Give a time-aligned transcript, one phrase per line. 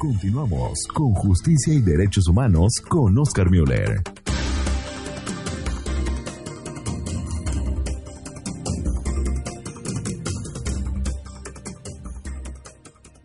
[0.00, 4.00] Continuamos con Justicia y Derechos Humanos con Oscar Müller.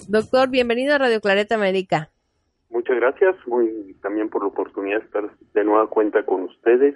[0.10, 2.10] Doctor, bienvenido a Radio Clareta América.
[2.70, 6.94] Muchas gracias, muy también por la oportunidad de estar de nueva cuenta con ustedes.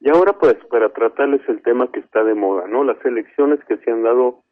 [0.00, 2.82] Y ahora pues para tratarles el tema que está de moda, ¿no?
[2.82, 4.42] Las elecciones que se han dado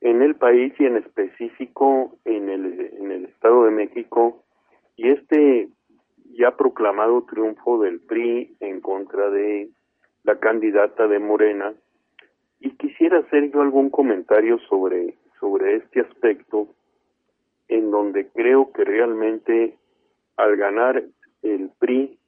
[0.00, 4.44] en el país y en específico en el, en el Estado de México
[4.96, 5.68] y este
[6.30, 9.70] ya proclamado triunfo del PRI en contra de
[10.22, 11.74] la candidata de Morena
[12.60, 16.68] y quisiera hacer yo algún comentario sobre sobre este aspecto
[17.68, 19.76] en donde creo que realmente
[20.36, 21.02] al ganar
[21.42, 22.18] el PRI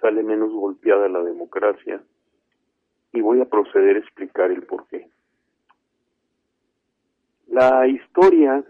[0.00, 2.02] sale menos golpeada la democracia
[3.12, 5.08] y voy a proceder a explicar el por qué.
[7.48, 8.64] La historia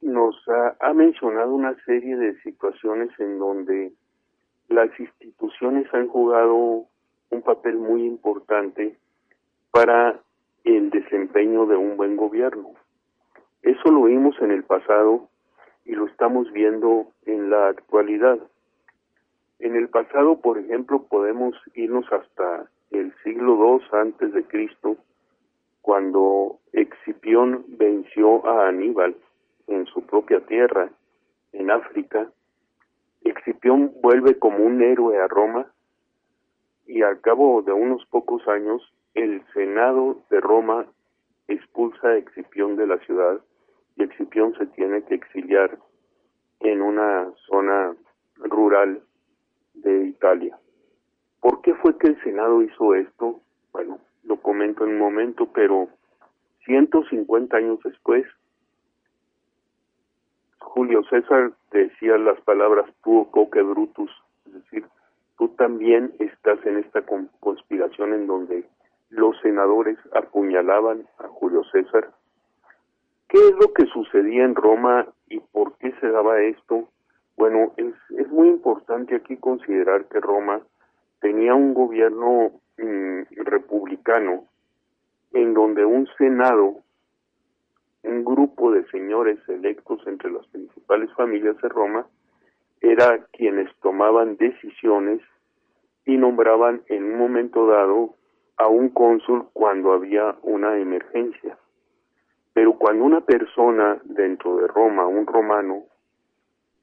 [0.00, 0.36] nos
[0.80, 3.92] ha, mencionado una serie de situaciones en donde
[4.68, 6.84] las instituciones han jugado
[7.30, 8.96] un papel muy importante
[9.70, 10.20] para
[10.64, 12.70] el desempeño de un buen gobierno.
[13.62, 15.28] Eso lo vimos en el pasado
[15.84, 18.38] y lo estamos viendo en la actualidad.
[19.58, 24.96] En el pasado, por ejemplo, podemos irnos hasta el siglo II antes de Cristo,
[25.84, 29.14] cuando Excipión venció a Aníbal
[29.66, 30.88] en su propia tierra,
[31.52, 32.32] en África.
[33.22, 35.70] Excipión vuelve como un héroe a Roma
[36.86, 38.80] y al cabo de unos pocos años
[39.12, 40.86] el Senado de Roma
[41.48, 43.42] expulsa a Excipión de la ciudad
[43.96, 45.78] y Excipión se tiene que exiliar
[46.60, 47.94] en una zona
[48.36, 49.02] rural
[49.74, 50.58] de Italia.
[51.42, 53.42] ¿Por qué fue que el Senado hizo esto?
[53.70, 55.88] Bueno, lo comento en un momento, pero
[56.64, 58.24] 150 años después,
[60.58, 64.10] Julio César decía las palabras tuo coque brutus,
[64.46, 64.86] es decir,
[65.38, 67.02] tú también estás en esta
[67.40, 68.64] conspiración en donde
[69.10, 72.10] los senadores apuñalaban a Julio César
[73.34, 76.88] ¿Qué es lo que sucedía en Roma y por qué se daba esto?
[77.36, 80.60] Bueno, es, es muy importante aquí considerar que Roma
[81.20, 84.44] tenía un gobierno mm, republicano
[85.32, 86.76] en donde un senado,
[88.02, 92.06] un grupo de señores electos entre las principales familias de Roma,
[92.80, 95.20] era quienes tomaban decisiones
[96.06, 98.14] y nombraban en un momento dado
[98.56, 101.58] a un cónsul cuando había una emergencia.
[102.52, 105.84] Pero cuando una persona dentro de Roma, un romano,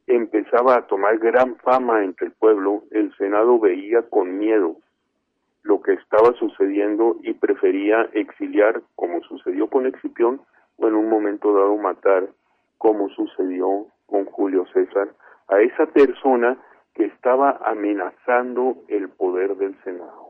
[0.07, 4.75] empezaba a tomar gran fama entre el pueblo, el Senado veía con miedo
[5.63, 10.41] lo que estaba sucediendo y prefería exiliar, como sucedió con Excipión,
[10.77, 12.27] o en un momento dado matar,
[12.77, 15.09] como sucedió con Julio César,
[15.47, 16.57] a esa persona
[16.93, 20.29] que estaba amenazando el poder del Senado.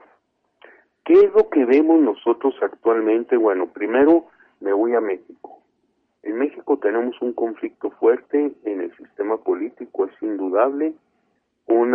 [1.03, 3.35] ¿Qué es lo que vemos nosotros actualmente?
[3.35, 4.25] Bueno, primero,
[4.59, 5.59] me voy a México.
[6.23, 10.93] En México tenemos un conflicto fuerte en el sistema político, es indudable,
[11.67, 11.91] un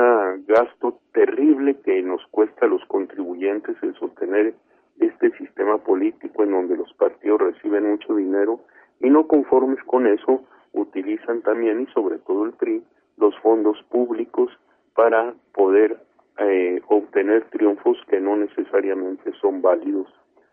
[0.47, 4.55] gasto terrible que nos cuesta a los contribuyentes el sostener
[4.99, 8.61] este sistema político en donde los partidos reciben mucho dinero
[9.01, 12.83] y no conformes con eso utilizan también y sobre todo el PRI
[13.17, 14.51] los fondos públicos
[14.95, 15.99] para poder
[16.39, 20.09] eh, obtener triunfos que no necesariamente son válidos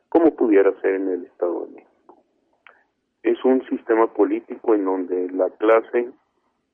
[0.10, 2.18] como pudiera ser en el Estado de México.
[3.24, 6.12] Es un sistema político en donde la clase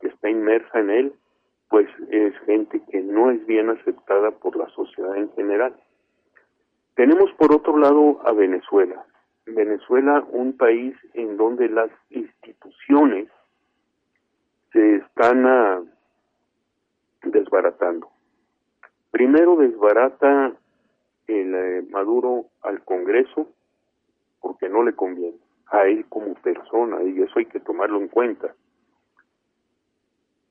[0.01, 1.13] que está inmersa en él,
[1.69, 5.75] pues es gente que no es bien aceptada por la sociedad en general.
[6.95, 9.05] Tenemos por otro lado a Venezuela.
[9.45, 13.29] Venezuela, un país en donde las instituciones
[14.73, 15.81] se están ah,
[17.23, 18.09] desbaratando.
[19.11, 20.53] Primero desbarata
[21.27, 23.47] el eh, Maduro al Congreso
[24.41, 25.37] porque no le conviene
[25.67, 28.55] a él como persona y eso hay que tomarlo en cuenta.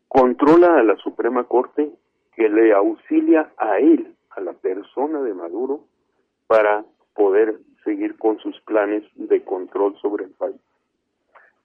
[0.08, 1.90] Controla a la Suprema Corte
[2.34, 5.84] que le auxilia a él, a la persona de Maduro,
[6.46, 6.84] para
[7.14, 10.56] poder seguir con sus planes de control sobre el país.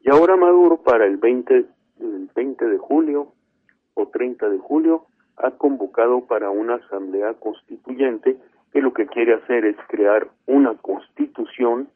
[0.02, 1.66] Y ahora Maduro para el 20,
[2.00, 3.34] el 20 de julio
[3.94, 5.06] o 30 de julio
[5.38, 8.38] ha convocado para una asamblea constituyente
[8.72, 11.88] que lo que quiere hacer es crear una constitución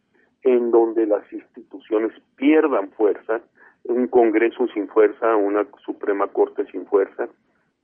[0.44, 3.42] en donde las instituciones pierdan fuerza,
[3.84, 7.28] un Congreso sin fuerza, una Suprema Corte sin fuerza,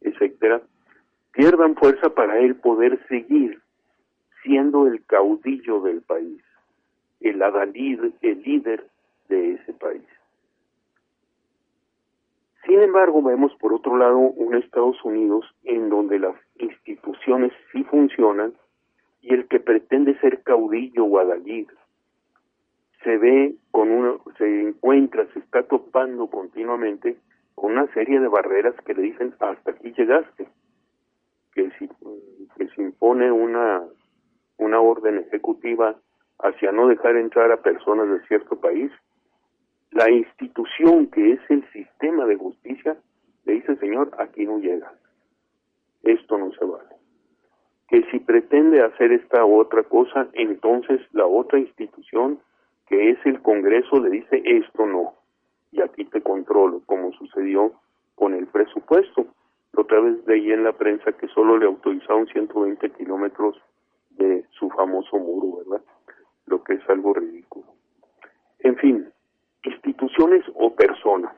[0.02, 0.62] etcétera,
[1.32, 3.62] pierdan fuerza para él poder seguir
[4.44, 6.42] siendo el caudillo del país,
[7.22, 8.88] el adalid, el líder
[9.30, 10.04] de ese país.
[12.66, 18.54] Sin embargo, vemos por otro lado un Estados Unidos en donde las instituciones sí funcionan
[19.22, 21.68] y el que pretende ser caudillo o adalid
[23.04, 27.18] se ve con uno, se encuentra, se está topando continuamente
[27.56, 30.48] con una serie de barreras que le dicen hasta aquí llegaste,
[31.54, 31.88] que si,
[32.58, 33.84] que se impone una,
[34.58, 35.96] una orden ejecutiva
[36.40, 38.92] hacia no dejar entrar a personas de cierto país,
[39.92, 42.98] la institución que es el sistema de justicia
[43.46, 44.92] le dice, señor, aquí no llega.
[46.02, 46.96] Esto no se vale.
[47.88, 52.40] Que si pretende hacer esta otra cosa, entonces la otra institución,
[52.88, 55.14] que es el Congreso, le dice, esto no.
[55.72, 57.74] Y aquí te controlo, como sucedió
[58.16, 59.28] con el presupuesto.
[59.76, 63.60] Otra vez leí en la prensa que solo le autorizaron 120 kilómetros
[64.12, 65.84] de su famoso muro, ¿verdad?
[66.46, 67.66] Lo que es algo ridículo.
[68.60, 69.10] En fin,
[69.64, 71.36] instituciones o personas.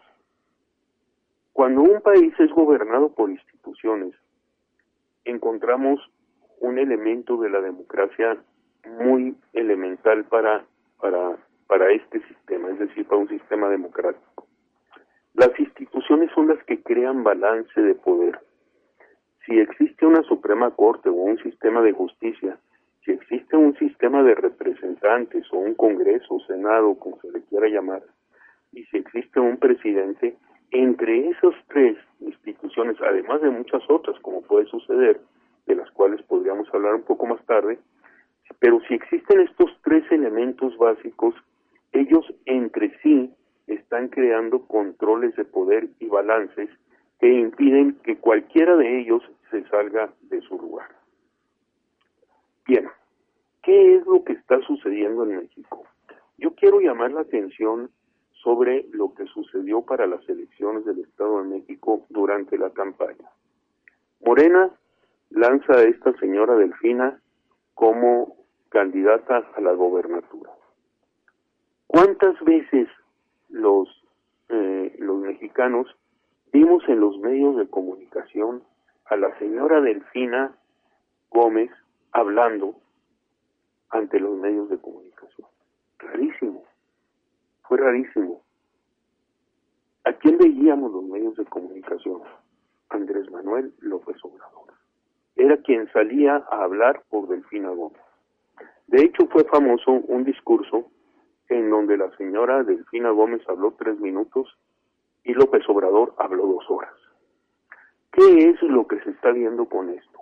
[1.53, 4.13] Cuando un país es gobernado por instituciones,
[5.23, 5.99] encontramos
[6.59, 8.37] un elemento de la democracia
[8.99, 10.65] muy elemental para,
[11.05, 11.37] para,
[11.67, 14.47] para este sistema, es decir, para un sistema democrático.
[15.35, 18.39] Las instituciones son las que crean balance de poder.
[19.45, 22.57] Si existe una Suprema Corte o un sistema de justicia,
[23.03, 28.01] si existe un sistema de representantes o un Congreso, Senado, como se le quiera llamar,
[28.71, 30.35] y si existe un presidente,
[30.71, 35.21] entre esas tres instituciones, además de muchas otras, como puede suceder,
[35.67, 37.77] de las cuales podríamos hablar un poco más tarde,
[38.59, 41.35] pero si existen estos tres elementos básicos,
[41.91, 43.33] ellos entre sí
[43.67, 46.69] están creando controles de poder y balances
[47.19, 50.89] que impiden que cualquiera de ellos se salga de su lugar.
[52.67, 52.87] Bien,
[53.63, 55.85] ¿qué es lo que está sucediendo en México?
[56.37, 57.89] Yo quiero llamar la atención
[58.43, 63.29] sobre lo que sucedió para las elecciones del Estado de México durante la campaña.
[64.23, 64.69] Morena
[65.29, 67.19] lanza a esta señora Delfina
[67.75, 68.35] como
[68.69, 70.51] candidata a la gobernatura.
[71.87, 72.89] ¿Cuántas veces
[73.49, 73.87] los,
[74.49, 75.87] eh, los mexicanos
[76.51, 78.63] vimos en los medios de comunicación
[79.05, 80.55] a la señora Delfina
[81.29, 81.69] Gómez
[82.11, 82.75] hablando
[83.91, 85.47] ante los medios de comunicación?
[85.99, 86.65] Rarísimo
[87.67, 88.41] fue rarísimo.
[90.03, 92.21] ¿A quién veíamos los medios de comunicación?
[92.89, 94.74] Andrés Manuel López Obrador.
[95.35, 98.01] Era quien salía a hablar por Delfina Gómez.
[98.87, 100.89] De hecho, fue famoso un discurso
[101.49, 104.57] en donde la señora Delfina Gómez habló tres minutos
[105.23, 106.93] y López Obrador habló dos horas.
[108.11, 110.19] ¿Qué es lo que se está viendo con esto?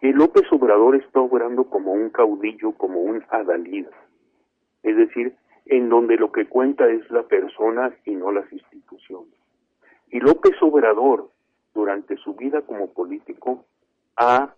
[0.00, 3.86] Que López Obrador está obrando como un caudillo, como un adalid.
[4.82, 5.34] Es decir,
[5.66, 9.34] en donde lo que cuenta es la persona y no las instituciones.
[10.10, 11.30] Y López Obrador,
[11.72, 13.64] durante su vida como político,
[14.16, 14.54] ha,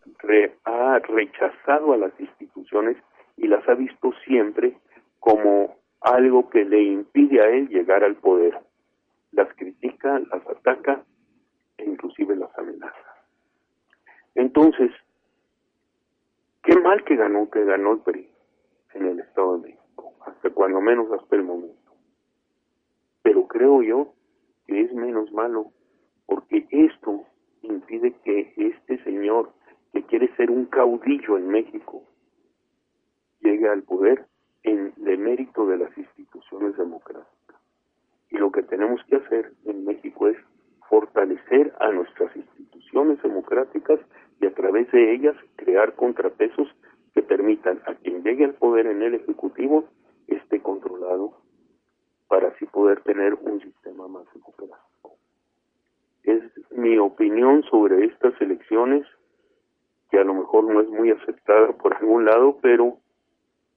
[0.64, 2.96] ha rechazado a las instituciones
[3.36, 4.76] y las ha visto siempre
[5.20, 8.58] como algo que le impide a él llegar al poder.
[9.30, 11.04] Las critica, las ataca
[11.78, 13.12] e inclusive las amenaza.
[14.34, 14.90] Entonces,
[16.62, 18.28] qué mal que ganó, que ganó el PRI
[18.94, 21.92] en el Estado de México hasta cuando menos hasta el momento.
[23.22, 24.14] Pero creo yo
[24.66, 25.72] que es menos malo,
[26.26, 27.24] porque esto
[27.62, 29.52] impide que este señor,
[29.92, 32.02] que quiere ser un caudillo en México,
[33.40, 34.26] llegue al poder
[34.62, 37.56] en demérito de las instituciones democráticas.
[38.30, 40.36] Y lo que tenemos que hacer en México es
[40.88, 44.00] fortalecer a nuestras instituciones democráticas
[44.40, 46.68] y a través de ellas crear contrapesos
[47.14, 49.88] que permitan a quien llegue al poder en el Ejecutivo
[50.26, 51.38] esté controlado
[52.28, 55.16] para así poder tener un sistema más democrático.
[56.24, 59.06] Es mi opinión sobre estas elecciones,
[60.10, 62.98] que a lo mejor no es muy aceptada por algún lado, pero,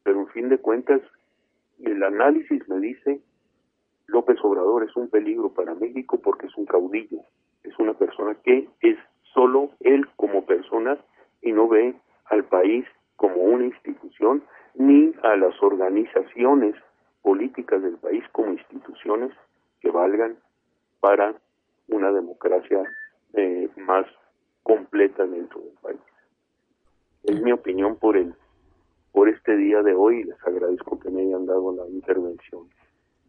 [0.04, 1.02] pero en fin de cuentas,
[1.80, 3.22] el análisis me dice,
[4.08, 7.20] López Obrador es un peligro para México porque es un caudillo,
[7.64, 8.98] es una persona que es
[9.34, 10.98] solo él como persona
[11.42, 12.86] y no ve al país
[13.16, 14.44] como una institución
[14.76, 16.76] ni a las organizaciones
[17.22, 19.32] políticas del país como instituciones
[19.82, 20.38] que valgan
[21.00, 21.36] para
[21.88, 22.84] una democracia
[23.34, 24.06] eh, más
[24.64, 26.00] completa dentro del país.
[27.24, 28.34] Es mi opinión por el
[29.12, 32.68] por este día de hoy y les agradezco que me hayan dado la intervención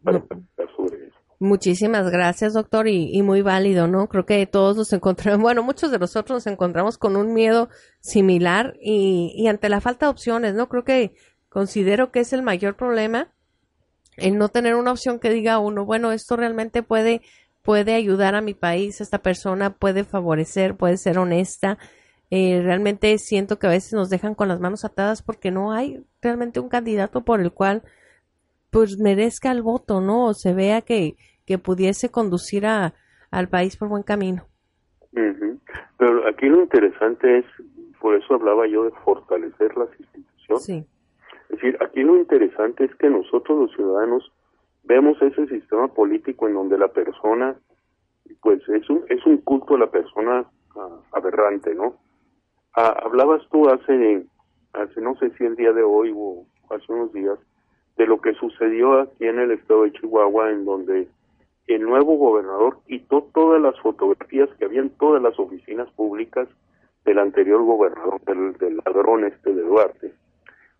[0.03, 0.27] para no.
[0.75, 1.17] sobre eso.
[1.39, 4.09] Muchísimas gracias, doctor, y, muy válido, ¿no?
[4.09, 7.69] Creo que todos nos encontramos, bueno, muchos de nosotros nos encontramos con un miedo
[8.01, 10.67] similar y, y ante la falta de opciones, ¿no?
[10.67, 11.13] Creo que
[11.47, 13.31] considero que es el mayor problema
[14.17, 17.21] el no tener una opción que diga uno, bueno, esto realmente puede
[17.67, 21.77] puede ayudar a mi país, esta persona puede favorecer, puede ser honesta.
[22.31, 26.01] Eh, realmente siento que a veces nos dejan con las manos atadas porque no hay
[26.21, 27.83] realmente un candidato por el cual
[28.71, 30.27] pues merezca el voto, ¿no?
[30.27, 32.93] O se vea que, que pudiese conducir a,
[33.31, 34.45] al país por buen camino.
[35.11, 37.45] Pero aquí lo interesante es,
[37.99, 40.63] por eso hablaba yo de fortalecer las instituciones.
[40.63, 40.85] Sí.
[41.49, 44.31] Es decir, aquí lo interesante es que nosotros los ciudadanos
[44.87, 47.55] vemos ese sistema político en donde la persona,
[48.41, 51.95] pues es un, es un culto a la persona ah, aberrante, ¿no?
[52.73, 54.25] Ah, hablabas tú hace,
[54.73, 57.37] hace no sé si el día de hoy o hace unos días,
[57.97, 61.07] de lo que sucedió aquí en el estado de Chihuahua, en donde
[61.67, 66.47] el nuevo gobernador quitó todas las fotografías que había en todas las oficinas públicas
[67.03, 70.13] del anterior gobernador, del, del ladrón este de Duarte,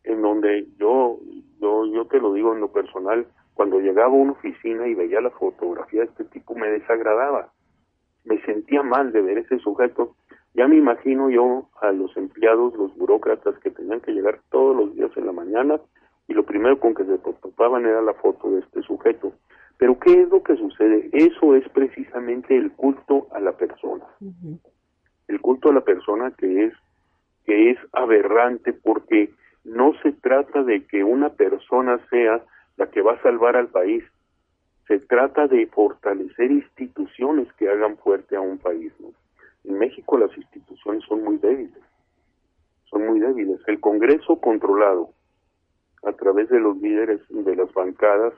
[0.04, 1.18] en donde yo,
[1.60, 3.26] yo, yo te lo digo en lo personal,
[3.58, 7.52] cuando llegaba a una oficina y veía la fotografía de este tipo me desagradaba,
[8.24, 10.16] me sentía mal de ver ese sujeto.
[10.54, 14.96] Ya me imagino yo a los empleados, los burócratas que tenían que llegar todos los
[14.96, 15.82] días en la mañana
[16.28, 19.34] y lo primero con que se topaban era la foto de este sujeto.
[19.78, 21.10] Pero ¿qué es lo que sucede?
[21.12, 24.06] Eso es precisamente el culto a la persona.
[25.28, 26.74] El culto a la persona que es
[27.46, 29.32] que es aberrante porque
[29.64, 32.44] no se trata de que una persona sea
[32.78, 34.04] la que va a salvar al país.
[34.88, 38.94] Se trata de fortalecer instituciones que hagan fuerte a un país.
[39.66, 41.84] En México las instituciones son muy débiles,
[42.86, 43.60] son muy débiles.
[43.68, 45.10] El Congreso controlado
[46.04, 48.34] a través de los líderes de las bancadas,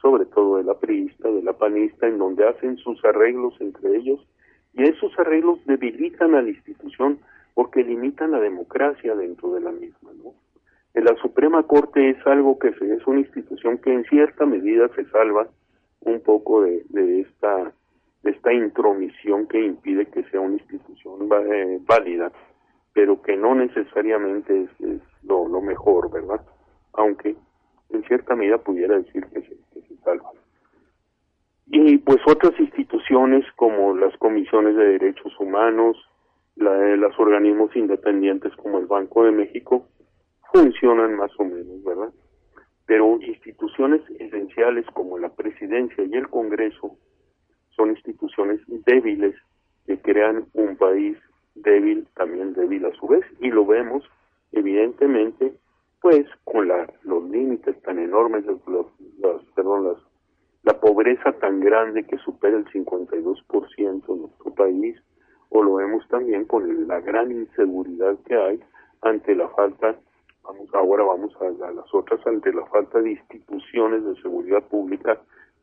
[0.00, 4.24] sobre todo de la priista, de la panista, en donde hacen sus arreglos entre ellos,
[4.74, 7.18] y esos arreglos debilitan a la institución
[7.54, 10.07] porque limitan la democracia dentro de la misma.
[11.02, 15.48] La Suprema Corte es algo que es una institución que en cierta medida se salva
[16.00, 17.72] un poco de, de esta
[18.22, 22.32] de esta intromisión que impide que sea una institución eh, válida,
[22.92, 26.40] pero que no necesariamente es, lo, mejor, ¿verdad?
[26.94, 27.36] Aunque
[27.90, 29.56] en cierta medida pudiera decir que se,
[30.04, 30.30] salva.
[31.66, 35.96] Y pues otras instituciones como las comisiones de derechos humanos,
[36.56, 39.86] la, los organismos independientes como el Banco de México,
[40.52, 42.12] funcionan más o menos, ¿verdad?
[42.86, 46.96] Pero instituciones esenciales como la presidencia y el Congreso
[47.76, 49.34] son instituciones débiles
[49.86, 51.16] que crean un país
[51.54, 54.04] débil, también débil a su vez, y lo vemos
[54.52, 55.52] evidentemente
[56.00, 58.86] pues con la, los límites tan enormes, los,
[59.54, 59.98] perdón, las,
[60.62, 64.96] la pobreza tan grande que supera el 52% en nuestro país,
[65.50, 68.60] o lo vemos también con la gran inseguridad que hay
[69.02, 69.96] ante la falta
[70.72, 75.20] ahora vamos a, las otras ante la falta de instituciones de seguridad pública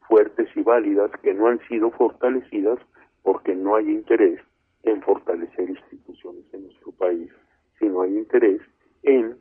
[0.08, 2.80] fuertes y válidas que no han sido fortalecidas
[3.24, 4.40] porque no hay interés
[4.84, 7.32] en fortalecer instituciones en nuestro país,
[7.80, 8.62] sino hay interés
[9.04, 9.38] en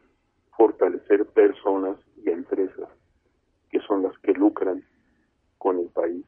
[0.56, 2.88] fortalecer personas y empresas
[3.70, 4.82] que son las que lucran
[5.58, 6.24] con el país.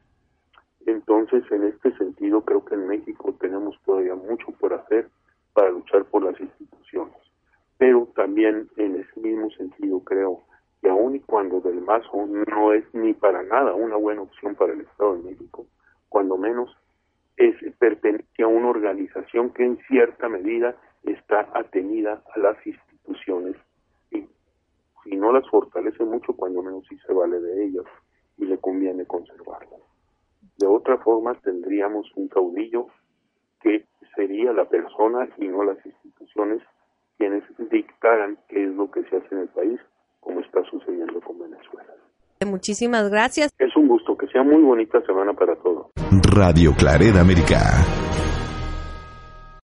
[0.85, 5.09] Entonces, en este sentido, creo que en México tenemos todavía mucho por hacer
[5.53, 7.27] para luchar por las instituciones
[7.77, 8.95] pero también en
[9.27, 10.43] mismo sentido creo
[10.81, 14.73] que aun y cuando Del Mazo no es ni para nada una buena opción para
[14.73, 15.65] el Estado de México,
[16.09, 16.75] cuando menos
[17.35, 23.55] es pertenece a una organización que en cierta medida está atenida a las instituciones
[24.11, 24.27] y
[25.03, 27.85] si no las fortalece mucho, cuando menos sí se vale de ellas
[28.37, 29.81] y le conviene conservarlas.
[30.57, 32.87] De otra forma tendríamos un caudillo
[33.61, 36.61] que sería la persona y no las instituciones
[37.17, 39.79] quienes dictaran qué es lo que se hace en el país,
[40.19, 41.93] como está sucediendo con Venezuela.
[42.45, 43.51] Muchísimas gracias.
[43.57, 45.87] Es un gusto, que sea muy bonita semana para todos.
[46.35, 48.06] Radio Clareda América.